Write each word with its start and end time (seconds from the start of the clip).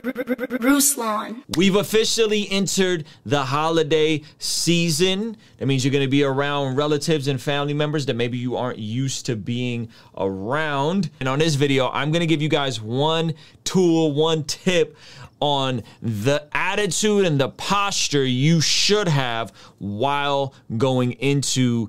Ruslan. 0.00 1.42
We've 1.56 1.76
officially 1.76 2.48
entered 2.50 3.06
the 3.24 3.44
holiday 3.44 4.22
season. 4.38 5.36
That 5.58 5.66
means 5.66 5.84
you're 5.84 5.92
going 5.92 6.04
to 6.04 6.10
be 6.10 6.24
around 6.24 6.76
relatives 6.76 7.28
and 7.28 7.40
family 7.40 7.74
members 7.74 8.06
that 8.06 8.14
maybe 8.14 8.38
you 8.38 8.56
aren't 8.56 8.78
used 8.78 9.26
to 9.26 9.36
being 9.36 9.88
around. 10.16 11.10
And 11.20 11.28
on 11.28 11.38
this 11.38 11.54
video, 11.54 11.88
I'm 11.90 12.10
going 12.10 12.20
to 12.20 12.26
give 12.26 12.42
you 12.42 12.48
guys 12.48 12.80
one 12.80 13.34
tool, 13.64 14.12
one 14.12 14.44
tip 14.44 14.96
on 15.40 15.82
the 16.00 16.46
attitude 16.52 17.26
and 17.26 17.38
the 17.38 17.50
posture 17.50 18.24
you 18.24 18.60
should 18.60 19.08
have 19.08 19.52
while 19.78 20.54
going 20.76 21.12
into 21.12 21.88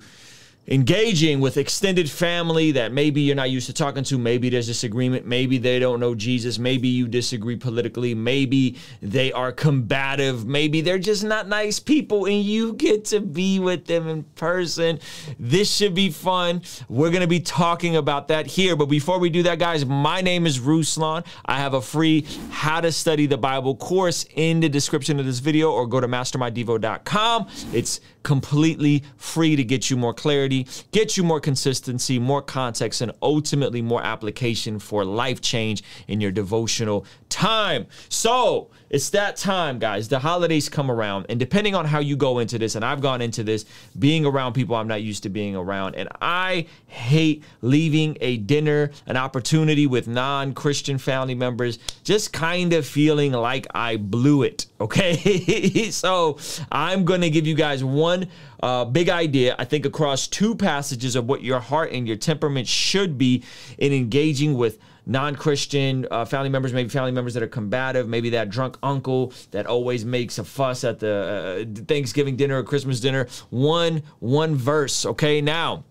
engaging 0.70 1.40
with 1.40 1.56
extended 1.56 2.10
family 2.10 2.72
that 2.72 2.92
maybe 2.92 3.22
you're 3.22 3.36
not 3.36 3.50
used 3.50 3.68
to 3.68 3.74
talking 3.74 4.04
to. 4.04 4.18
Maybe 4.18 4.50
there's 4.50 4.68
disagreement. 4.68 5.26
Maybe 5.26 5.58
they 5.58 5.80
don't 5.80 6.00
know 6.00 6.14
Jesus. 6.14 6.60
Maybe 6.60 6.90
you 6.90 7.08
disagree 7.08 7.56
politically. 7.56 8.14
Maybe 8.14 8.78
they 9.02 9.32
are 9.32 9.52
combative. 9.52 10.46
Maybe 10.46 10.82
they're 10.82 11.00
just 11.00 11.24
not 11.24 11.48
nice 11.48 11.80
people 11.80 12.26
and 12.26 12.44
you 12.44 12.74
get 12.74 13.06
to 13.06 13.22
be 13.22 13.60
with 13.60 13.86
them 13.86 14.08
in 14.08 14.24
person. 14.36 15.00
This 15.40 15.74
should 15.74 15.96
be 15.96 16.10
fun. 16.10 16.62
We're 16.90 17.12
going 17.12 17.22
to 17.22 17.28
be 17.28 17.40
talking 17.40 17.96
about 17.96 18.28
that 18.28 18.48
here. 18.48 18.76
But 18.76 18.88
before 18.88 19.20
we 19.20 19.30
do 19.30 19.44
that, 19.44 19.60
guys, 19.60 19.86
my 19.86 20.22
name 20.22 20.46
is 20.46 20.60
Ruslan. 20.60 21.26
I 21.46 21.60
have 21.60 21.74
a 21.76 21.82
free 21.82 22.26
How 22.50 22.82
to 22.82 22.92
Study 22.92 23.26
the 23.26 23.38
Bible 23.38 23.76
course 23.76 24.26
in 24.36 24.60
the 24.60 24.70
description 24.70 25.20
of 25.20 25.26
this 25.26 25.40
video 25.40 25.72
or 25.72 25.88
go 25.88 26.02
to 26.02 26.08
mastermydevo.com. 26.08 27.48
It's 27.74 28.02
completely 28.28 29.04
free 29.16 29.56
to 29.56 29.64
get 29.64 29.90
you 29.90 29.96
more 29.96 30.14
clarity, 30.14 30.57
get 30.92 31.18
you 31.18 31.24
more 31.24 31.40
consistency, 31.40 32.18
more 32.20 32.42
context, 32.42 33.02
and 33.02 33.12
ultimately 33.22 33.82
more 33.82 34.04
application 34.04 34.80
for 34.80 35.06
life 35.06 35.42
change 35.42 35.84
in 36.08 36.22
your 36.22 36.32
devotional 36.32 37.06
time. 37.38 37.86
So 38.10 38.72
it's 38.90 39.12
that 39.12 39.36
time, 39.36 39.78
guys. 39.78 40.08
The 40.08 40.18
holidays 40.18 40.70
come 40.70 40.90
around, 40.90 41.28
and 41.30 41.40
depending 41.40 41.76
on 41.76 41.86
how 41.86 42.00
you 42.00 42.16
go 42.16 42.40
into 42.40 42.58
this, 42.58 42.74
and 42.74 42.84
I've 42.84 43.00
gone 43.00 43.22
into 43.22 43.44
this 43.44 43.66
being 44.00 44.26
around 44.26 44.54
people 44.54 44.76
I'm 44.76 44.88
not 44.88 45.04
used 45.04 45.24
to 45.24 45.30
being 45.30 45.56
around, 45.56 45.96
and 45.96 46.10
I 46.20 46.66
hate 46.88 47.44
leaving 47.62 48.18
a 48.22 48.38
dinner, 48.38 48.90
an 49.06 49.18
opportunity 49.18 49.86
with 49.86 50.08
non 50.08 50.54
Christian 50.54 50.98
family 50.98 51.36
members, 51.36 51.78
just 52.04 52.34
kind 52.34 52.74
of 52.74 52.88
feeling 52.88 53.34
like 53.34 53.68
I 53.74 53.98
blew 53.98 54.44
it. 54.44 54.66
Okay. 54.80 55.90
so 55.90 56.38
I'm 56.72 57.04
to 57.04 57.30
give 57.32 57.48
you 57.48 57.56
guys 57.56 57.84
one 57.84 58.28
uh, 58.62 58.86
big 58.86 59.10
idea, 59.10 59.56
I 59.58 59.66
think, 59.66 59.88
across 59.88 60.28
two 60.28 60.54
passages 60.54 61.16
of 61.16 61.28
what 61.28 61.44
your 61.44 61.60
heart 61.60 61.92
and 61.92 62.08
your 62.08 62.16
temperament 62.16 62.68
should 62.68 63.18
be 63.18 63.44
in 63.80 63.92
engaging 63.92 64.54
with 64.54 64.78
non-christian 65.08 66.06
uh, 66.12 66.26
family 66.26 66.50
members 66.50 66.74
maybe 66.74 66.90
family 66.90 67.12
members 67.12 67.34
that 67.34 67.42
are 67.42 67.48
combative 67.48 68.08
maybe 68.08 68.30
that 68.32 68.50
drunk 68.50 68.78
uncle 68.84 69.34
that 69.52 69.66
always 69.66 70.04
makes 70.04 70.38
a 70.38 70.44
fuss 70.44 70.84
at 70.84 71.00
the 71.00 71.66
uh, 71.78 71.84
thanksgiving 71.86 72.36
dinner 72.36 72.60
or 72.60 72.64
christmas 72.64 73.00
dinner. 73.00 73.28
One 73.50 74.04
one 74.20 74.56
verse 74.56 75.06
okay? 75.06 75.42
Now 75.42 75.86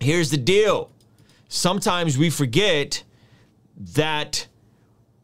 here's 0.00 0.30
the 0.30 0.36
deal. 0.36 0.90
Sometimes 1.48 2.16
we 2.16 2.30
forget 2.30 3.02
that 3.76 4.46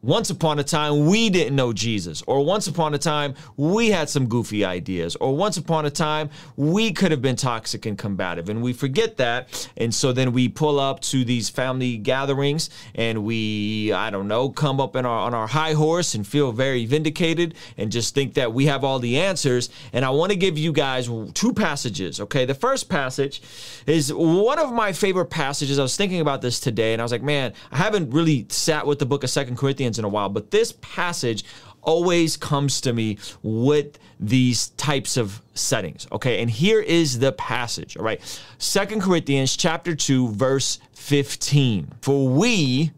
once 0.01 0.29
upon 0.29 0.57
a 0.57 0.63
time 0.63 1.05
we 1.05 1.29
didn't 1.29 1.55
know 1.55 1.71
Jesus, 1.71 2.23
or 2.27 2.43
once 2.43 2.67
upon 2.67 2.93
a 2.93 2.97
time 2.97 3.35
we 3.57 3.91
had 3.91 4.09
some 4.09 4.27
goofy 4.27 4.65
ideas, 4.65 5.15
or 5.17 5.35
once 5.35 5.57
upon 5.57 5.85
a 5.85 5.91
time 5.91 6.29
we 6.55 6.91
could 6.91 7.11
have 7.11 7.21
been 7.21 7.35
toxic 7.35 7.85
and 7.85 7.97
combative, 7.97 8.49
and 8.49 8.61
we 8.61 8.73
forget 8.73 9.17
that. 9.17 9.69
And 9.77 9.93
so 9.93 10.11
then 10.11 10.33
we 10.33 10.49
pull 10.49 10.79
up 10.79 11.01
to 11.01 11.23
these 11.23 11.49
family 11.49 11.97
gatherings 11.97 12.69
and 12.95 13.23
we, 13.23 13.91
I 13.91 14.09
don't 14.09 14.27
know, 14.27 14.49
come 14.49 14.79
up 14.81 14.95
in 14.95 15.05
our, 15.05 15.19
on 15.19 15.33
our 15.33 15.47
high 15.47 15.73
horse 15.73 16.15
and 16.15 16.25
feel 16.25 16.51
very 16.51 16.85
vindicated 16.85 17.55
and 17.77 17.91
just 17.91 18.15
think 18.15 18.33
that 18.35 18.53
we 18.53 18.65
have 18.65 18.83
all 18.83 18.99
the 18.99 19.19
answers. 19.19 19.69
And 19.93 20.03
I 20.03 20.09
want 20.09 20.31
to 20.31 20.37
give 20.37 20.57
you 20.57 20.71
guys 20.71 21.09
two 21.33 21.53
passages, 21.53 22.19
okay? 22.21 22.45
The 22.45 22.55
first 22.55 22.89
passage 22.89 23.41
is 23.85 24.13
one 24.13 24.59
of 24.59 24.71
my 24.71 24.93
favorite 24.93 25.25
passages. 25.25 25.77
I 25.77 25.83
was 25.83 25.95
thinking 25.95 26.21
about 26.21 26.41
this 26.41 26.59
today 26.59 26.93
and 26.93 27.01
I 27.01 27.05
was 27.05 27.11
like, 27.11 27.23
man, 27.23 27.53
I 27.71 27.77
haven't 27.77 28.11
really 28.11 28.47
sat 28.49 28.85
with 28.87 28.99
the 28.99 29.05
book 29.05 29.23
of 29.23 29.29
Second 29.29 29.57
Corinthians 29.57 29.90
in 29.99 30.05
a 30.05 30.09
while, 30.09 30.29
but 30.29 30.51
this 30.51 30.73
passage 30.81 31.43
always 31.81 32.37
comes 32.37 32.79
to 32.81 32.93
me 32.93 33.17
with 33.41 33.97
these 34.19 34.69
types 34.69 35.17
of 35.17 35.41
settings 35.55 36.05
okay? 36.11 36.39
And 36.41 36.49
here 36.49 36.79
is 36.79 37.17
the 37.17 37.31
passage 37.31 37.97
all 37.97 38.03
right? 38.03 38.21
Second 38.59 39.01
corinthians 39.01 39.57
chapter 39.57 39.95
2 39.95 40.29
verse 40.29 40.77
15 40.93 41.87
for 42.01 42.27
we 42.27 42.91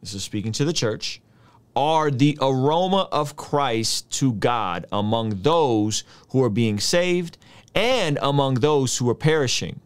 this 0.00 0.14
is 0.14 0.22
speaking 0.22 0.52
to 0.52 0.64
the 0.64 0.72
church 0.72 1.20
are 1.74 2.12
the 2.12 2.38
aroma 2.40 3.08
of 3.10 3.34
christ 3.34 4.08
to 4.10 4.32
god 4.34 4.86
among 4.92 5.42
those 5.42 6.04
who 6.30 6.42
are 6.44 6.50
being 6.50 6.78
saved 6.78 7.38
and 7.78 8.18
among 8.22 8.54
those 8.54 8.96
who 8.96 9.08
are 9.08 9.14
perishing. 9.14 9.80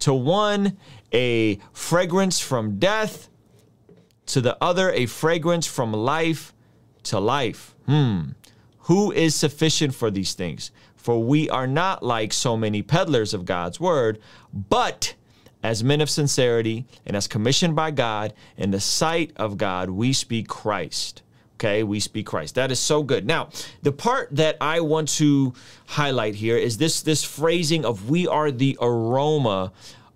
To 0.00 0.14
one 0.14 0.76
a 1.12 1.58
fragrance 1.72 2.40
from 2.40 2.78
death 2.78 3.28
to 4.32 4.40
the 4.40 4.56
other 4.62 4.90
a 4.92 5.04
fragrance 5.04 5.66
from 5.66 5.92
life 5.92 6.54
to 7.04 7.20
life. 7.20 7.74
Hmm. 7.86 8.30
Who 8.86 9.12
is 9.12 9.34
sufficient 9.34 9.94
for 9.94 10.10
these 10.10 10.32
things? 10.32 10.70
For 10.96 11.22
we 11.22 11.50
are 11.50 11.66
not 11.66 12.02
like 12.02 12.32
so 12.32 12.56
many 12.56 12.80
peddlers 12.80 13.34
of 13.34 13.44
God's 13.44 13.78
word, 13.78 14.18
but 14.52 15.14
as 15.62 15.84
men 15.84 16.00
of 16.00 16.08
sincerity 16.08 16.86
and 17.04 17.14
as 17.14 17.28
commissioned 17.28 17.76
by 17.76 17.90
God 17.90 18.32
in 18.56 18.70
the 18.70 18.80
sight 18.80 19.32
of 19.36 19.58
God, 19.58 19.90
we 19.90 20.14
speak 20.14 20.48
Christ. 20.48 21.22
Okay, 21.56 21.82
we 21.82 22.00
speak 22.00 22.26
Christ. 22.26 22.54
That 22.54 22.72
is 22.72 22.80
so 22.80 23.02
good. 23.02 23.26
Now, 23.26 23.50
the 23.82 23.92
part 23.92 24.34
that 24.34 24.56
I 24.60 24.80
want 24.80 25.08
to 25.10 25.52
highlight 25.86 26.34
here 26.34 26.56
is 26.56 26.78
this 26.78 27.02
this 27.02 27.22
phrasing 27.22 27.84
of 27.84 28.08
we 28.08 28.26
are 28.26 28.50
the 28.50 28.78
aroma 28.80 29.72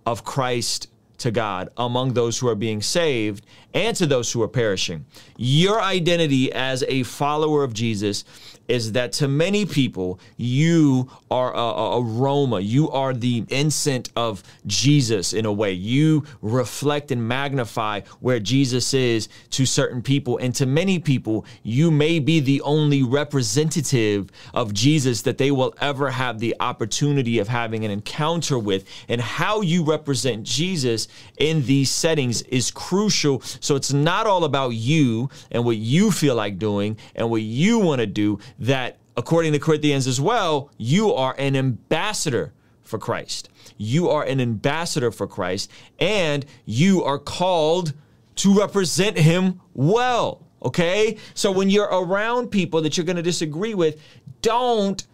of 0.06 0.24
Christ 0.24 0.88
to 1.18 1.30
God 1.30 1.68
among 1.76 2.12
those 2.12 2.38
who 2.38 2.48
are 2.48 2.54
being 2.54 2.82
saved 2.82 3.44
and 3.76 3.94
to 3.94 4.06
those 4.06 4.32
who 4.32 4.42
are 4.42 4.48
perishing. 4.48 5.04
Your 5.36 5.82
identity 5.82 6.50
as 6.50 6.82
a 6.88 7.02
follower 7.02 7.62
of 7.62 7.74
Jesus 7.74 8.24
is 8.68 8.92
that 8.92 9.12
to 9.12 9.28
many 9.28 9.64
people, 9.64 10.18
you 10.36 11.08
are 11.30 11.54
a, 11.54 11.58
a, 11.58 12.00
aroma. 12.00 12.60
You 12.60 12.90
are 12.90 13.12
the 13.12 13.44
incense 13.48 14.10
of 14.16 14.42
Jesus 14.66 15.32
in 15.32 15.46
a 15.46 15.52
way. 15.52 15.72
You 15.72 16.24
reflect 16.42 17.10
and 17.10 17.26
magnify 17.26 18.00
where 18.20 18.40
Jesus 18.40 18.94
is 18.94 19.28
to 19.50 19.66
certain 19.66 20.02
people. 20.02 20.38
And 20.38 20.54
to 20.56 20.66
many 20.66 20.98
people, 20.98 21.46
you 21.62 21.90
may 21.90 22.18
be 22.18 22.40
the 22.40 22.60
only 22.62 23.02
representative 23.02 24.30
of 24.54 24.72
Jesus 24.74 25.22
that 25.22 25.38
they 25.38 25.50
will 25.50 25.74
ever 25.80 26.10
have 26.10 26.38
the 26.38 26.56
opportunity 26.60 27.38
of 27.38 27.48
having 27.48 27.84
an 27.84 27.90
encounter 27.90 28.58
with. 28.58 28.84
And 29.08 29.20
how 29.20 29.60
you 29.60 29.84
represent 29.84 30.42
Jesus 30.42 31.08
in 31.38 31.64
these 31.66 31.90
settings 31.90 32.42
is 32.42 32.70
crucial. 32.70 33.42
So 33.66 33.74
it's 33.74 33.92
not 33.92 34.28
all 34.28 34.44
about 34.44 34.70
you 34.70 35.28
and 35.50 35.64
what 35.64 35.76
you 35.76 36.12
feel 36.12 36.36
like 36.36 36.58
doing 36.58 36.96
and 37.16 37.28
what 37.30 37.42
you 37.42 37.80
want 37.80 38.00
to 38.00 38.06
do 38.06 38.38
that 38.60 38.98
according 39.16 39.52
to 39.54 39.58
Corinthians 39.58 40.06
as 40.06 40.20
well, 40.20 40.70
you 40.78 41.12
are 41.12 41.34
an 41.38 41.56
ambassador 41.56 42.52
for 42.82 42.98
Christ. 42.98 43.48
You 43.76 44.08
are 44.10 44.22
an 44.22 44.40
ambassador 44.40 45.10
for 45.10 45.26
Christ, 45.26 45.70
and 45.98 46.46
you 46.64 47.02
are 47.02 47.18
called 47.18 47.92
to 48.36 48.56
represent 48.56 49.18
him 49.18 49.60
well. 49.74 50.46
Okay? 50.62 51.16
So 51.34 51.50
when 51.50 51.68
you're 51.68 51.84
around 51.86 52.50
people 52.50 52.82
that 52.82 52.96
you're 52.96 53.06
going 53.06 53.16
to 53.16 53.22
disagree 53.22 53.74
with, 53.74 54.00
don't 54.42 55.04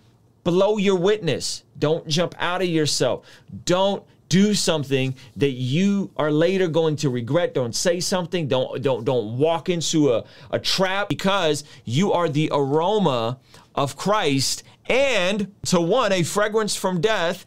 blow 0.44 0.76
your 0.76 0.96
witness. 0.96 1.64
Don't 1.78 2.06
jump 2.06 2.34
out 2.38 2.60
of 2.60 2.68
yourself. 2.68 3.24
Don't 3.64 4.04
do 4.32 4.54
something 4.54 5.14
that 5.36 5.50
you 5.50 6.10
are 6.16 6.32
later 6.32 6.66
going 6.66 6.96
to 6.96 7.10
regret. 7.10 7.52
Don't 7.52 7.76
say 7.76 8.00
something. 8.00 8.48
Don't 8.48 8.80
don't 8.82 9.04
don't 9.04 9.36
walk 9.36 9.68
into 9.68 10.10
a, 10.10 10.24
a 10.50 10.58
trap 10.58 11.10
because 11.10 11.64
you 11.84 12.14
are 12.14 12.30
the 12.30 12.48
aroma 12.50 13.38
of 13.74 13.94
Christ 13.94 14.62
and 14.86 15.52
to 15.66 15.80
one 15.82 16.12
a 16.12 16.22
fragrance 16.22 16.74
from 16.74 17.02
death 17.02 17.44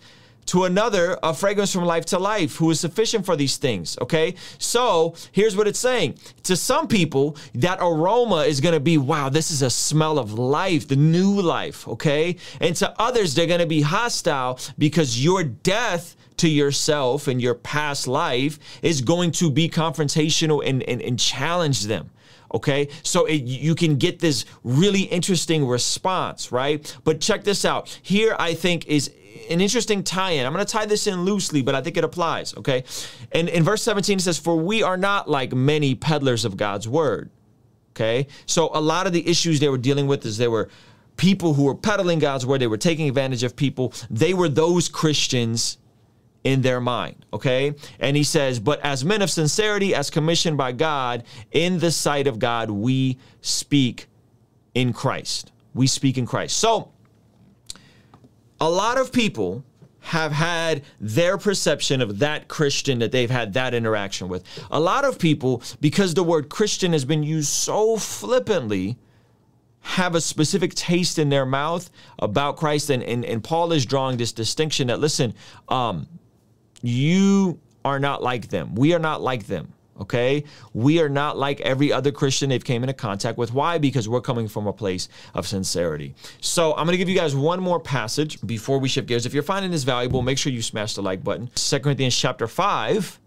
to 0.47 0.65
another 0.65 1.17
a 1.23 1.33
fragrance 1.33 1.71
from 1.73 1.85
life 1.85 2.05
to 2.05 2.19
life 2.19 2.57
who 2.57 2.69
is 2.71 2.79
sufficient 2.79 3.25
for 3.25 3.35
these 3.35 3.57
things 3.57 3.97
okay? 4.01 4.35
So 4.57 5.15
here's 5.31 5.55
what 5.55 5.67
it's 5.67 5.79
saying. 5.79 6.17
To 6.43 6.55
some 6.55 6.87
people 6.87 7.37
that 7.55 7.79
aroma 7.81 8.43
is 8.43 8.61
going 8.61 8.73
to 8.73 8.79
be 8.79 8.97
wow 8.97 9.29
this 9.29 9.51
is 9.51 9.61
a 9.61 9.69
smell 9.69 10.19
of 10.19 10.33
life 10.33 10.87
the 10.87 10.95
new 10.95 11.41
life 11.41 11.87
okay? 11.87 12.37
And 12.59 12.75
to 12.77 12.93
others 12.99 13.35
they're 13.35 13.47
going 13.47 13.59
to 13.59 13.65
be 13.65 13.81
hostile 13.81 14.59
because 14.77 15.23
your 15.23 15.43
death 15.43 16.15
to 16.37 16.49
yourself 16.49 17.27
and 17.27 17.41
your 17.41 17.55
past 17.55 18.07
life 18.07 18.59
is 18.81 19.01
going 19.01 19.31
to 19.31 19.49
be 19.49 19.69
confrontational 19.69 20.61
and, 20.65 20.83
and, 20.83 21.01
and 21.01 21.17
challenge 21.19 21.83
them. 21.83 22.09
Okay, 22.55 22.87
so 23.03 23.25
it, 23.25 23.43
you 23.43 23.75
can 23.75 23.97
get 23.97 24.19
this 24.19 24.45
really 24.63 25.01
interesting 25.01 25.67
response, 25.67 26.53
right? 26.53 26.97
But 27.03 27.19
check 27.19 27.43
this 27.43 27.65
out. 27.65 27.99
Here, 28.01 28.33
I 28.39 28.53
think, 28.53 28.87
is 28.87 29.11
an 29.49 29.59
interesting 29.59 30.03
tie 30.03 30.31
in. 30.31 30.45
I'm 30.45 30.53
going 30.53 30.65
to 30.65 30.71
tie 30.71 30.85
this 30.85 31.05
in 31.05 31.25
loosely, 31.25 31.61
but 31.61 31.75
I 31.75 31.81
think 31.81 31.97
it 31.97 32.05
applies, 32.05 32.55
okay? 32.55 32.85
And 33.33 33.49
in 33.49 33.63
verse 33.63 33.83
17, 33.83 34.19
it 34.19 34.21
says, 34.21 34.39
For 34.39 34.55
we 34.55 34.83
are 34.83 34.95
not 34.95 35.29
like 35.29 35.51
many 35.53 35.95
peddlers 35.95 36.45
of 36.45 36.55
God's 36.55 36.87
word. 36.87 37.29
Okay. 37.95 38.27
So 38.45 38.69
a 38.73 38.81
lot 38.81 39.07
of 39.07 39.13
the 39.13 39.25
issues 39.27 39.59
they 39.59 39.69
were 39.69 39.77
dealing 39.77 40.05
with 40.05 40.25
is 40.25 40.37
they 40.37 40.49
were 40.49 40.69
people 41.15 41.53
who 41.53 41.63
were 41.63 41.75
peddling 41.75 42.19
God's 42.19 42.45
word, 42.45 42.59
they 42.59 42.67
were 42.67 42.77
taking 42.77 43.07
advantage 43.07 43.43
of 43.43 43.55
people. 43.55 43.93
They 44.09 44.33
were 44.33 44.49
those 44.49 44.89
Christians 44.89 45.77
in 46.45 46.61
their 46.61 46.79
mind. 46.79 47.25
Okay. 47.33 47.73
And 47.99 48.15
he 48.15 48.23
says, 48.23 48.59
But 48.59 48.79
as 48.81 49.03
men 49.03 49.21
of 49.21 49.29
sincerity, 49.29 49.93
as 49.93 50.09
commissioned 50.09 50.57
by 50.57 50.71
God, 50.71 51.23
in 51.51 51.79
the 51.79 51.91
sight 51.91 52.27
of 52.27 52.39
God, 52.39 52.69
we 52.69 53.17
speak 53.41 54.05
in 54.73 54.93
Christ. 54.93 55.51
We 55.73 55.87
speak 55.87 56.17
in 56.17 56.25
Christ. 56.25 56.55
So 56.57 56.91
a 58.61 58.69
lot 58.69 58.97
of 58.97 59.11
people 59.11 59.65
have 59.99 60.31
had 60.31 60.83
their 61.01 61.35
perception 61.35 61.99
of 61.99 62.19
that 62.19 62.47
Christian 62.47 62.99
that 62.99 63.11
they've 63.11 63.29
had 63.29 63.53
that 63.53 63.73
interaction 63.73 64.27
with. 64.27 64.43
A 64.69 64.79
lot 64.79 65.03
of 65.03 65.17
people, 65.17 65.63
because 65.81 66.13
the 66.13 66.23
word 66.23 66.47
Christian 66.47 66.93
has 66.93 67.05
been 67.05 67.23
used 67.23 67.49
so 67.49 67.97
flippantly, 67.97 68.97
have 69.81 70.13
a 70.13 70.21
specific 70.21 70.75
taste 70.75 71.17
in 71.17 71.29
their 71.29 71.45
mouth 71.45 71.89
about 72.19 72.57
Christ. 72.57 72.91
And, 72.91 73.01
and, 73.01 73.25
and 73.25 73.43
Paul 73.43 73.71
is 73.71 73.83
drawing 73.83 74.17
this 74.17 74.31
distinction 74.31 74.87
that, 74.87 74.99
listen, 74.99 75.33
um, 75.69 76.07
you 76.85 77.59
are 77.83 77.99
not 77.99 78.23
like 78.23 78.49
them. 78.49 78.75
We 78.75 78.93
are 78.93 78.99
not 78.99 79.21
like 79.21 79.47
them 79.47 79.73
okay? 79.99 80.43
We 80.73 80.99
are 80.99 81.09
not 81.09 81.37
like 81.37 81.61
every 81.61 81.91
other 81.91 82.11
christian 82.11 82.49
they've 82.49 82.63
came 82.63 82.83
into 82.83 82.93
contact 82.93 83.37
with. 83.37 83.53
Why? 83.53 83.77
Because 83.77 84.09
we're 84.09 84.21
coming 84.21 84.47
from 84.47 84.67
a 84.67 84.73
place 84.73 85.07
of 85.33 85.47
sincerity. 85.47 86.15
So 86.41 86.71
i'm 86.71 86.85
going 86.85 86.93
to 86.93 86.97
give 86.97 87.09
you 87.09 87.15
guys 87.15 87.35
one 87.35 87.61
more 87.61 87.79
passage 87.79 88.39
before 88.45 88.79
we 88.79 88.89
shift 88.89 89.07
gears. 89.07 89.25
If 89.25 89.33
you're 89.33 89.43
finding 89.43 89.71
this 89.71 89.83
valuable 89.83 90.21
make 90.21 90.37
sure 90.37 90.51
you 90.51 90.61
smash 90.61 90.95
the 90.95 91.01
like 91.01 91.23
button. 91.23 91.49
2 91.55 91.79
corinthians 91.79 92.15
chapter 92.15 92.47
5 92.47 93.19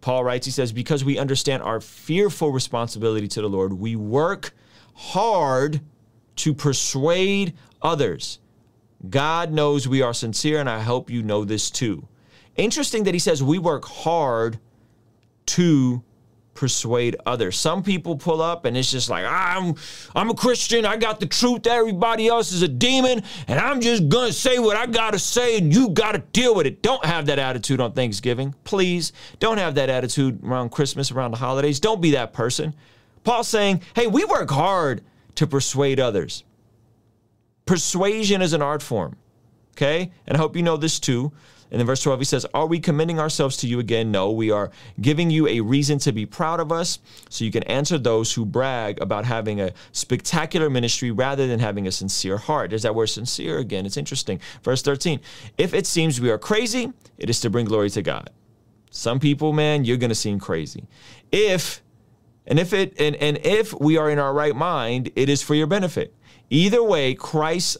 paul 0.00 0.24
writes 0.24 0.46
he 0.46 0.52
says 0.52 0.72
because 0.72 1.04
we 1.04 1.18
understand 1.18 1.62
our 1.62 1.80
fearful 1.80 2.52
responsibility 2.52 3.26
to 3.26 3.40
the 3.40 3.48
lord 3.48 3.72
we 3.72 3.96
work 3.96 4.52
hard 4.94 5.80
to 6.36 6.54
persuade 6.54 7.54
others. 7.82 8.38
God 9.08 9.52
knows 9.52 9.86
we 9.86 10.02
are 10.02 10.14
sincere 10.14 10.58
and 10.58 10.68
i 10.68 10.80
hope 10.80 11.10
you 11.10 11.22
know 11.22 11.44
this 11.44 11.70
too 11.70 12.08
interesting 12.56 13.04
that 13.04 13.14
he 13.14 13.20
says 13.20 13.42
we 13.42 13.58
work 13.58 13.84
hard 13.84 14.58
to 15.46 16.02
persuade 16.56 17.16
others. 17.26 17.56
Some 17.56 17.82
people 17.82 18.16
pull 18.16 18.42
up 18.42 18.64
and 18.64 18.76
it's 18.76 18.90
just 18.90 19.08
like, 19.08 19.24
I'm 19.24 19.74
I'm 20.14 20.30
a 20.30 20.34
Christian, 20.34 20.84
I 20.84 20.96
got 20.96 21.20
the 21.20 21.26
truth, 21.26 21.66
everybody 21.66 22.26
else 22.26 22.50
is 22.50 22.62
a 22.62 22.68
demon, 22.68 23.22
and 23.46 23.60
I'm 23.60 23.80
just 23.80 24.08
gonna 24.08 24.32
say 24.32 24.58
what 24.58 24.76
I 24.76 24.86
gotta 24.86 25.18
say 25.18 25.58
and 25.58 25.72
you 25.72 25.90
gotta 25.90 26.18
deal 26.32 26.54
with 26.54 26.66
it. 26.66 26.82
Don't 26.82 27.04
have 27.04 27.26
that 27.26 27.38
attitude 27.38 27.80
on 27.80 27.92
Thanksgiving. 27.92 28.54
Please 28.64 29.12
don't 29.38 29.58
have 29.58 29.74
that 29.76 29.90
attitude 29.90 30.42
around 30.42 30.70
Christmas, 30.70 31.12
around 31.12 31.30
the 31.30 31.36
holidays. 31.36 31.78
Don't 31.78 32.00
be 32.00 32.12
that 32.12 32.32
person. 32.32 32.74
Paul's 33.22 33.48
saying, 33.48 33.82
hey, 33.94 34.06
we 34.06 34.24
work 34.24 34.50
hard 34.50 35.02
to 35.36 35.46
persuade 35.46 36.00
others. 36.00 36.44
Persuasion 37.66 38.40
is 38.40 38.52
an 38.52 38.62
art 38.62 38.82
form. 38.82 39.16
Okay? 39.72 40.12
And 40.26 40.36
I 40.36 40.40
hope 40.40 40.56
you 40.56 40.62
know 40.62 40.76
this 40.76 40.98
too. 40.98 41.32
And 41.70 41.80
in 41.80 41.86
verse 41.86 42.02
12, 42.02 42.20
he 42.20 42.24
says, 42.24 42.46
Are 42.54 42.66
we 42.66 42.78
commending 42.78 43.18
ourselves 43.18 43.56
to 43.58 43.66
you 43.66 43.78
again? 43.78 44.10
No, 44.10 44.30
we 44.30 44.50
are 44.50 44.70
giving 45.00 45.30
you 45.30 45.48
a 45.48 45.60
reason 45.60 45.98
to 46.00 46.12
be 46.12 46.26
proud 46.26 46.60
of 46.60 46.70
us 46.70 46.98
so 47.28 47.44
you 47.44 47.50
can 47.50 47.64
answer 47.64 47.98
those 47.98 48.32
who 48.32 48.44
brag 48.44 49.00
about 49.00 49.24
having 49.24 49.60
a 49.60 49.72
spectacular 49.92 50.70
ministry 50.70 51.10
rather 51.10 51.46
than 51.46 51.58
having 51.58 51.86
a 51.86 51.92
sincere 51.92 52.36
heart. 52.36 52.70
There's 52.70 52.82
that 52.82 52.94
word 52.94 53.08
sincere 53.08 53.58
again. 53.58 53.86
It's 53.86 53.96
interesting. 53.96 54.40
Verse 54.62 54.82
13, 54.82 55.20
If 55.58 55.74
it 55.74 55.86
seems 55.86 56.20
we 56.20 56.30
are 56.30 56.38
crazy, 56.38 56.92
it 57.18 57.28
is 57.28 57.40
to 57.40 57.50
bring 57.50 57.66
glory 57.66 57.90
to 57.90 58.02
God. 58.02 58.30
Some 58.90 59.20
people, 59.20 59.52
man, 59.52 59.84
you're 59.84 59.96
going 59.96 60.10
to 60.10 60.14
seem 60.14 60.38
crazy. 60.38 60.84
If 61.30 61.82
and 62.46 62.58
if 62.58 62.72
it 62.72 62.98
and, 63.00 63.16
and 63.16 63.38
if 63.38 63.78
we 63.78 63.96
are 63.98 64.08
in 64.08 64.18
our 64.18 64.32
right 64.32 64.54
mind, 64.54 65.10
it 65.16 65.28
is 65.28 65.42
for 65.42 65.54
your 65.54 65.66
benefit. 65.66 66.14
Either 66.48 66.82
way, 66.82 67.12
Christ 67.14 67.76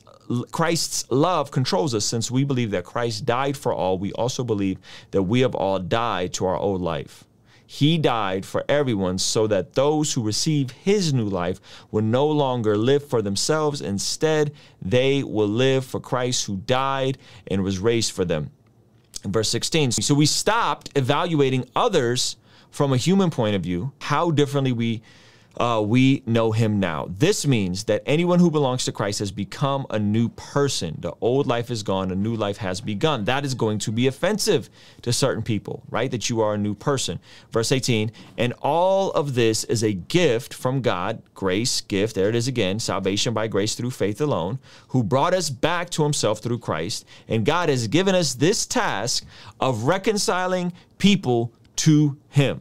Christ's 0.53 1.11
love 1.11 1.51
controls 1.51 1.95
us 1.95 2.05
since 2.05 2.31
we 2.31 2.45
believe 2.45 2.71
that 2.73 2.85
Christ 2.85 3.25
died 3.25 3.57
for 3.57 3.73
all. 3.73 3.99
We 3.99 4.13
also 4.13 4.45
believe 4.45 4.79
that 5.11 5.23
we 5.23 5.41
have 5.41 5.55
all 5.55 5.79
died 5.79 6.33
to 6.35 6.47
our 6.47 6.57
old 6.57 6.81
life. 6.81 7.25
He 7.67 7.99
died 7.99 8.47
for 8.47 8.65
everyone 8.69 9.19
so 9.19 9.49
that 9.49 9.75
those 9.75 10.13
who 10.13 10.23
receive 10.23 10.71
his 10.71 11.13
new 11.13 11.29
life 11.29 11.61
will 11.91 12.03
no 12.03 12.27
longer 12.27 12.77
live 12.77 13.09
for 13.09 13.23
themselves. 13.23 13.81
Instead, 13.81 14.53
they 14.81 15.25
will 15.25 15.49
live 15.49 15.85
for 15.85 15.99
Christ 15.99 16.47
who 16.47 16.57
died 16.59 17.19
and 17.49 17.65
was 17.65 17.81
raised 17.81 18.13
for 18.13 18.25
them. 18.25 18.51
In 19.25 19.33
verse 19.33 19.49
16, 19.49 19.91
so 19.93 20.15
we 20.15 20.27
stopped 20.27 20.91
evaluating 20.95 21.69
others 21.75 22.37
from 22.71 22.93
a 22.93 22.97
human 22.97 23.31
point 23.31 23.57
of 23.57 23.63
view, 23.63 23.93
how 24.01 24.31
differently 24.31 24.71
we 24.71 25.03
uh, 25.57 25.83
we 25.85 26.23
know 26.27 26.53
him 26.53 26.79
now. 26.79 27.09
This 27.09 27.47
means 27.47 27.85
that 27.85 28.03
anyone 28.05 28.39
who 28.39 28.51
belongs 28.51 28.85
to 28.85 28.93
Christ 28.93 29.21
has 29.21 29.31
become 29.31 29.87
a 29.91 29.99
new 29.99 30.29
person. 30.31 30.97
The 31.01 31.15
old 31.21 31.47
life 31.47 31.71
is 31.71 31.83
gone, 31.83 32.11
a 32.11 32.15
new 32.15 32.35
life 32.35 32.59
has 32.59 32.81
begun. 32.81 33.25
That 33.25 33.45
is 33.45 33.55
going 33.55 33.79
to 33.81 33.93
be 33.93 34.07
offensive 34.07 34.69
to 35.03 35.13
certain 35.13 35.43
people, 35.43 35.83
right? 35.89 36.11
That 36.11 36.29
you 36.29 36.41
are 36.41 36.55
a 36.55 36.59
new 36.59 36.75
person. 36.75 37.19
Verse 37.51 37.73
18, 37.73 38.13
and 38.37 38.53
all 38.61 39.11
of 39.13 39.35
this 39.35 39.65
is 39.65 39.83
a 39.83 39.93
gift 39.93 40.53
from 40.53 40.83
God, 40.83 41.23
grace, 41.35 41.81
gift, 41.81 42.15
there 42.15 42.29
it 42.29 42.35
is 42.35 42.49
again, 42.49 42.79
salvation 42.79 43.33
by 43.33 43.47
grace 43.47 43.75
through 43.75 43.93
faith 43.93 44.21
alone, 44.21 44.59
who 44.89 45.03
brought 45.03 45.35
us 45.35 45.49
back 45.49 45.91
to 45.91 46.03
himself 46.03 46.41
through 46.41 46.59
Christ. 46.59 47.07
And 47.29 47.47
God 47.47 47.69
has 47.69 47.89
given 47.89 48.15
us 48.15 48.35
this 48.35 48.67
task 48.67 49.25
of 49.59 49.85
reconciling 49.85 50.73
people 50.99 51.53
to 51.77 52.17
him. 52.29 52.61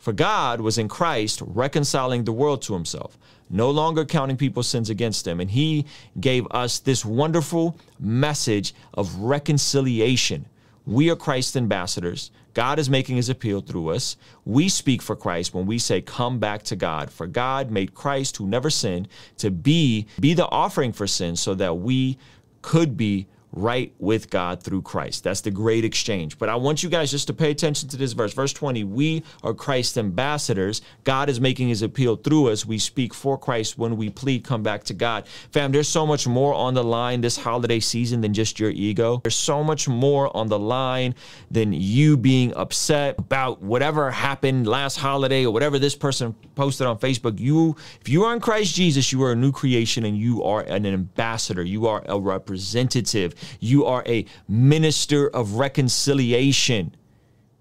For 0.00 0.14
God 0.14 0.62
was 0.62 0.78
in 0.78 0.88
Christ 0.88 1.42
reconciling 1.44 2.24
the 2.24 2.32
world 2.32 2.62
to 2.62 2.72
himself, 2.72 3.18
no 3.50 3.70
longer 3.70 4.06
counting 4.06 4.38
people's 4.38 4.66
sins 4.66 4.88
against 4.88 5.26
them. 5.26 5.40
And 5.40 5.50
he 5.50 5.84
gave 6.18 6.46
us 6.50 6.78
this 6.78 7.04
wonderful 7.04 7.78
message 7.98 8.74
of 8.94 9.14
reconciliation. 9.16 10.46
We 10.86 11.10
are 11.10 11.16
Christ's 11.16 11.56
ambassadors. 11.56 12.30
God 12.54 12.78
is 12.78 12.88
making 12.88 13.16
his 13.16 13.28
appeal 13.28 13.60
through 13.60 13.90
us. 13.90 14.16
We 14.46 14.70
speak 14.70 15.02
for 15.02 15.14
Christ 15.14 15.52
when 15.52 15.66
we 15.66 15.78
say, 15.78 16.00
Come 16.00 16.38
back 16.38 16.62
to 16.64 16.76
God. 16.76 17.10
For 17.10 17.26
God 17.26 17.70
made 17.70 17.94
Christ, 17.94 18.38
who 18.38 18.46
never 18.46 18.70
sinned, 18.70 19.06
to 19.36 19.50
be, 19.50 20.06
be 20.18 20.32
the 20.32 20.48
offering 20.48 20.92
for 20.92 21.06
sin 21.06 21.36
so 21.36 21.54
that 21.56 21.74
we 21.74 22.16
could 22.62 22.96
be 22.96 23.26
right 23.52 23.92
with 23.98 24.30
God 24.30 24.62
through 24.62 24.82
Christ. 24.82 25.24
That's 25.24 25.40
the 25.40 25.50
great 25.50 25.84
exchange. 25.84 26.38
But 26.38 26.48
I 26.48 26.54
want 26.54 26.82
you 26.82 26.88
guys 26.88 27.10
just 27.10 27.26
to 27.26 27.34
pay 27.34 27.50
attention 27.50 27.88
to 27.88 27.96
this 27.96 28.12
verse. 28.12 28.32
Verse 28.32 28.52
20 28.52 28.84
We 28.84 29.24
are 29.42 29.54
Christ's 29.54 29.96
ambassadors. 29.96 30.82
God 31.04 31.28
is 31.28 31.40
making 31.40 31.68
his 31.68 31.82
appeal 31.82 32.16
through 32.16 32.48
us. 32.48 32.64
We 32.64 32.78
speak 32.78 33.12
for 33.14 33.36
Christ 33.38 33.78
when 33.78 33.96
we 33.96 34.10
plead, 34.10 34.44
come 34.44 34.62
back 34.62 34.84
to 34.84 34.94
God. 34.94 35.26
Fam, 35.52 35.72
there's 35.72 35.88
so 35.88 36.06
much 36.06 36.26
more 36.26 36.54
on 36.54 36.74
the 36.74 36.84
line 36.84 37.20
this 37.20 37.36
holiday 37.36 37.80
season 37.80 38.20
than 38.20 38.32
just 38.32 38.60
your 38.60 38.70
ego. 38.70 39.20
There's 39.22 39.36
so 39.36 39.64
much 39.64 39.88
more 39.88 40.34
on 40.36 40.48
the 40.48 40.58
line 40.58 41.14
than 41.50 41.72
you 41.72 42.16
being 42.16 42.54
upset 42.54 43.18
about 43.18 43.62
whatever 43.62 44.10
happened 44.10 44.66
last 44.66 44.96
holiday 44.96 45.44
or 45.44 45.52
whatever 45.52 45.78
this 45.78 45.96
person 45.96 46.34
posted 46.54 46.86
on 46.86 46.98
Facebook. 46.98 47.38
You, 47.40 47.76
if 48.00 48.08
you 48.08 48.24
are 48.24 48.34
in 48.34 48.40
Christ 48.40 48.74
Jesus, 48.74 49.12
you 49.12 49.22
are 49.24 49.32
a 49.32 49.36
new 49.36 49.52
creation 49.52 50.04
and 50.04 50.16
you 50.16 50.44
are 50.44 50.60
an 50.62 50.86
ambassador. 50.86 51.62
You 51.62 51.86
are 51.86 52.02
a 52.06 52.18
representative 52.18 53.34
you 53.58 53.84
are 53.84 54.02
a 54.06 54.24
minister 54.48 55.28
of 55.28 55.54
reconciliation. 55.54 56.94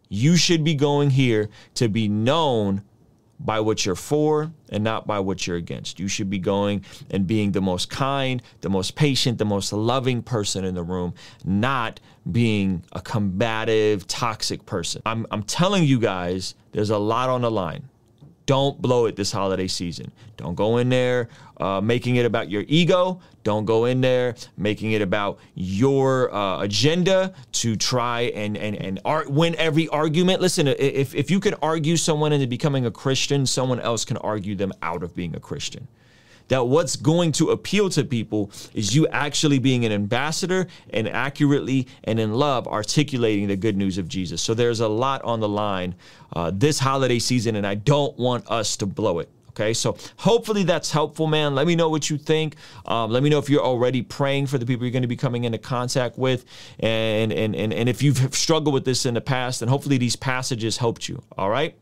You 0.09 0.37
should 0.37 0.63
be 0.63 0.75
going 0.75 1.11
here 1.11 1.49
to 1.75 1.87
be 1.87 2.07
known 2.07 2.83
by 3.39 3.59
what 3.59 3.85
you're 3.85 3.95
for 3.95 4.51
and 4.69 4.83
not 4.83 5.07
by 5.07 5.19
what 5.19 5.47
you're 5.47 5.55
against. 5.55 5.99
You 5.99 6.07
should 6.07 6.29
be 6.29 6.39
going 6.39 6.83
and 7.09 7.25
being 7.25 7.53
the 7.53 7.61
most 7.61 7.89
kind, 7.89 8.41
the 8.61 8.69
most 8.69 8.95
patient, 8.95 9.37
the 9.37 9.45
most 9.45 9.71
loving 9.71 10.21
person 10.21 10.65
in 10.65 10.75
the 10.75 10.83
room, 10.83 11.13
not 11.45 11.99
being 12.29 12.83
a 12.91 13.01
combative, 13.01 14.05
toxic 14.07 14.65
person. 14.65 15.01
I'm, 15.05 15.25
I'm 15.31 15.43
telling 15.43 15.85
you 15.85 15.99
guys, 15.99 16.55
there's 16.73 16.89
a 16.89 16.97
lot 16.97 17.29
on 17.29 17.41
the 17.41 17.51
line. 17.51 17.87
Don't 18.49 18.81
blow 18.81 19.05
it 19.05 19.15
this 19.15 19.31
holiday 19.31 19.67
season. 19.67 20.11
Don't 20.35 20.55
go 20.55 20.77
in 20.77 20.89
there 20.89 21.29
uh, 21.57 21.81
making 21.81 22.15
it 22.15 22.25
about 22.25 22.49
your 22.49 22.63
ego. 22.67 23.21
Don't 23.43 23.63
go 23.63 23.85
in 23.85 24.01
there 24.01 24.33
making 24.57 24.93
it 24.93 25.03
about 25.03 25.37
your 25.53 26.33
uh, 26.33 26.63
agenda 26.63 27.35
to 27.51 27.75
try 27.75 28.21
and 28.21 28.57
and 28.57 28.75
and 28.75 29.01
ar- 29.05 29.29
win 29.29 29.53
every 29.59 29.87
argument. 29.89 30.41
Listen, 30.41 30.67
if 30.67 31.13
if 31.13 31.29
you 31.29 31.39
can 31.39 31.53
argue 31.61 31.95
someone 31.95 32.33
into 32.33 32.47
becoming 32.47 32.87
a 32.87 32.91
Christian, 32.91 33.45
someone 33.45 33.79
else 33.81 34.03
can 34.03 34.17
argue 34.17 34.55
them 34.55 34.73
out 34.81 35.03
of 35.03 35.13
being 35.13 35.35
a 35.35 35.39
Christian 35.39 35.87
that 36.49 36.67
what's 36.67 36.95
going 36.95 37.31
to 37.33 37.51
appeal 37.51 37.89
to 37.89 38.03
people 38.03 38.51
is 38.73 38.93
you 38.95 39.07
actually 39.07 39.59
being 39.59 39.85
an 39.85 39.91
ambassador 39.91 40.67
and 40.91 41.07
accurately 41.07 41.87
and 42.03 42.19
in 42.19 42.33
love 42.33 42.67
articulating 42.67 43.47
the 43.47 43.55
good 43.55 43.77
news 43.77 43.97
of 43.97 44.07
Jesus. 44.07 44.41
So 44.41 44.53
there's 44.53 44.81
a 44.81 44.87
lot 44.87 45.23
on 45.23 45.39
the 45.39 45.49
line 45.49 45.95
uh, 46.33 46.51
this 46.53 46.79
holiday 46.79 47.19
season, 47.19 47.55
and 47.55 47.65
I 47.65 47.75
don't 47.75 48.17
want 48.19 48.49
us 48.49 48.77
to 48.77 48.85
blow 48.85 49.19
it. 49.19 49.29
Okay, 49.49 49.73
so 49.73 49.97
hopefully 50.17 50.63
that's 50.63 50.91
helpful, 50.91 51.27
man. 51.27 51.53
Let 51.53 51.67
me 51.67 51.75
know 51.75 51.89
what 51.89 52.09
you 52.09 52.17
think. 52.17 52.55
Um, 52.85 53.11
let 53.11 53.23
me 53.23 53.29
know 53.29 53.39
if 53.39 53.49
you're 53.49 53.63
already 53.63 54.01
praying 54.01 54.47
for 54.47 54.57
the 54.57 54.65
people 54.65 54.85
you're 54.85 54.91
going 54.91 55.01
to 55.01 55.07
be 55.07 55.17
coming 55.17 55.43
into 55.43 55.57
contact 55.57 56.17
with, 56.17 56.45
and 56.79 57.33
and 57.33 57.55
and, 57.55 57.73
and 57.73 57.89
if 57.89 58.01
you've 58.01 58.33
struggled 58.33 58.73
with 58.73 58.85
this 58.85 59.05
in 59.05 59.15
the 59.15 59.21
past, 59.21 59.61
and 59.61 59.69
hopefully 59.69 59.97
these 59.97 60.15
passages 60.15 60.77
helped 60.77 61.09
you. 61.09 61.21
All 61.37 61.49
right. 61.49 61.75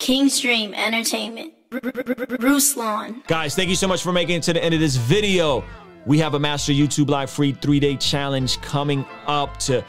Kingstream 0.00 0.74
Entertainment. 0.74 1.52
Ruslan. 1.70 3.26
Guys, 3.26 3.54
thank 3.54 3.68
you 3.68 3.76
so 3.76 3.88
much 3.88 4.02
for 4.02 4.12
making 4.12 4.36
it 4.36 4.42
to 4.44 4.52
the 4.52 4.62
end 4.62 4.74
of 4.74 4.80
this 4.80 4.96
video. 4.96 5.64
We 6.06 6.18
have 6.18 6.34
a 6.34 6.38
Master 6.38 6.72
YouTube 6.72 7.10
Live 7.10 7.30
free 7.30 7.52
three 7.52 7.80
day 7.80 7.96
challenge 7.96 8.60
coming 8.60 9.04
up 9.26 9.58
to 9.60 9.84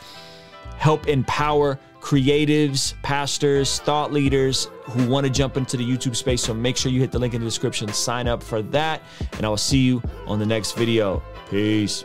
help 0.77 1.07
empower 1.07 1.79
creatives, 2.01 2.93
pastors, 3.01 3.79
thought 3.79 4.13
leaders 4.13 4.69
who 4.83 5.07
want 5.09 5.25
to 5.25 5.31
jump 5.31 5.57
into 5.57 5.77
the 5.77 5.85
YouTube 5.85 6.15
space. 6.15 6.41
So 6.41 6.53
make 6.53 6.77
sure 6.77 6.91
you 6.91 6.99
hit 6.99 7.11
the 7.11 7.19
link 7.19 7.33
in 7.33 7.41
the 7.41 7.47
description, 7.47 7.87
sign 7.89 8.27
up 8.27 8.41
for 8.41 8.61
that, 8.61 9.01
and 9.33 9.45
I 9.45 9.49
will 9.49 9.57
see 9.57 9.79
you 9.79 10.01
on 10.25 10.39
the 10.39 10.45
next 10.45 10.77
video. 10.77 11.21
Peace. 11.49 11.97